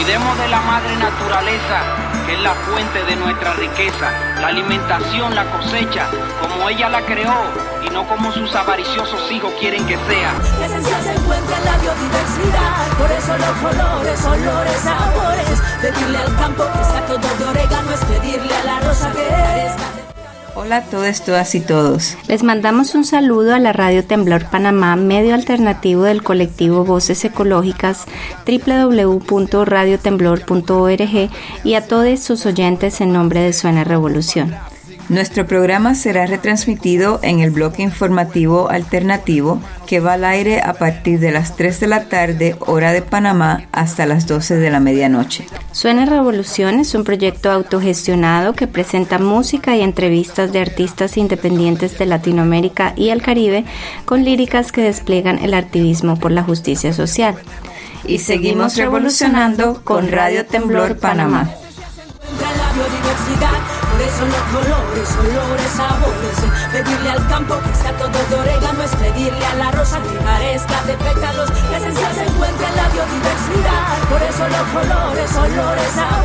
Cuidemos 0.00 0.38
de 0.38 0.48
la 0.48 0.62
madre 0.62 0.96
naturaleza, 0.96 1.82
que 2.24 2.32
es 2.32 2.40
la 2.40 2.54
fuente 2.54 3.04
de 3.04 3.16
nuestra 3.16 3.52
riqueza, 3.52 4.10
la 4.40 4.46
alimentación, 4.46 5.34
la 5.34 5.44
cosecha, 5.52 6.08
como 6.40 6.70
ella 6.70 6.88
la 6.88 7.02
creó 7.02 7.36
y 7.84 7.90
no 7.90 8.08
como 8.08 8.32
sus 8.32 8.54
avariciosos 8.54 9.30
hijos 9.30 9.52
quieren 9.60 9.86
que 9.86 9.98
sea. 10.08 10.32
La 10.58 10.64
esencia 10.64 11.02
se 11.02 11.12
encuentra 11.12 11.54
en 11.54 11.64
la 11.66 11.76
biodiversidad, 11.76 12.88
por 12.96 13.10
eso 13.10 13.36
los 13.36 13.74
colores, 13.74 14.24
olores, 14.24 14.76
sabores. 14.80 15.62
Pedirle 15.82 16.16
al 16.16 16.36
campo 16.36 16.64
que 16.72 16.80
está 16.80 17.04
todo 17.04 17.36
de 17.36 17.44
orégano 17.44 17.92
es 17.92 18.04
pedirle 18.06 18.54
a 18.54 18.64
la 18.64 18.80
rosa 18.80 19.12
que. 19.12 19.39
Hola 20.56 20.78
a 20.78 20.82
todas, 20.82 21.24
todas 21.24 21.54
y 21.54 21.60
todos. 21.60 22.16
Les 22.26 22.42
mandamos 22.42 22.96
un 22.96 23.04
saludo 23.04 23.54
a 23.54 23.60
la 23.60 23.72
Radio 23.72 24.04
Temblor 24.04 24.50
Panamá, 24.50 24.96
medio 24.96 25.34
alternativo 25.34 26.02
del 26.02 26.24
colectivo 26.24 26.84
Voces 26.84 27.24
Ecológicas, 27.24 28.06
www.radiotemblor.org 28.46 31.30
y 31.62 31.74
a 31.74 31.86
todos 31.86 32.18
sus 32.20 32.46
oyentes 32.46 33.00
en 33.00 33.12
nombre 33.12 33.38
de 33.40 33.52
Suena 33.52 33.84
Revolución. 33.84 34.52
Nuestro 35.10 35.44
programa 35.44 35.96
será 35.96 36.24
retransmitido 36.26 37.18
en 37.24 37.40
el 37.40 37.50
bloque 37.50 37.82
informativo 37.82 38.70
alternativo 38.70 39.60
que 39.88 39.98
va 39.98 40.12
al 40.12 40.24
aire 40.24 40.60
a 40.62 40.74
partir 40.74 41.18
de 41.18 41.32
las 41.32 41.56
3 41.56 41.80
de 41.80 41.86
la 41.88 42.04
tarde, 42.04 42.54
hora 42.60 42.92
de 42.92 43.02
Panamá, 43.02 43.64
hasta 43.72 44.06
las 44.06 44.28
12 44.28 44.58
de 44.58 44.70
la 44.70 44.78
medianoche. 44.78 45.48
Suena 45.72 46.06
Revolución 46.06 46.78
es 46.78 46.94
un 46.94 47.02
proyecto 47.02 47.50
autogestionado 47.50 48.52
que 48.52 48.68
presenta 48.68 49.18
música 49.18 49.76
y 49.76 49.80
entrevistas 49.80 50.52
de 50.52 50.60
artistas 50.60 51.16
independientes 51.16 51.98
de 51.98 52.06
Latinoamérica 52.06 52.92
y 52.94 53.08
el 53.08 53.20
Caribe 53.20 53.64
con 54.04 54.24
líricas 54.24 54.70
que 54.70 54.82
despliegan 54.82 55.40
el 55.40 55.54
activismo 55.54 56.20
por 56.20 56.30
la 56.30 56.44
justicia 56.44 56.92
social. 56.92 57.34
Y 58.06 58.20
seguimos 58.20 58.76
revolucionando 58.76 59.82
con 59.82 60.08
Radio 60.08 60.46
Temblor 60.46 60.98
Panamá. 60.98 61.50
la 62.38 62.72
biodiversidad, 62.74 63.58
por 63.90 64.00
eso 64.00 64.26
los 64.26 64.69
colores, 64.90 65.16
olores, 65.16 65.70
sabores. 65.76 66.36
Pedirle 66.72 67.10
al 67.10 67.28
campo 67.28 67.60
que 67.62 67.74
sea 67.74 67.92
todo 67.96 68.08
de 68.08 68.34
orégano 68.34 68.82
es 68.82 68.94
pedirle 68.96 69.44
a 69.46 69.54
la 69.54 69.70
rosa 69.70 70.00
que 70.02 70.18
parezca 70.18 70.82
de 70.84 70.94
pétalos. 70.94 71.50
La 71.70 71.78
esencia 71.78 72.14
se 72.14 72.24
encuentra 72.24 72.68
en 72.68 72.76
la 72.76 72.88
biodiversidad, 72.88 73.98
por 74.08 74.22
eso 74.22 74.48
los 74.48 74.68
colores, 74.72 75.36
olores, 75.36 75.90
sabores. 75.94 76.19